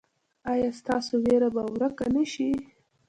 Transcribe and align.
ایا 0.51 0.69
ستاسو 0.79 1.13
ویره 1.23 1.49
به 1.55 1.61
ورکه 1.73 2.05
نه 2.15 2.23
شي؟ 2.31 2.49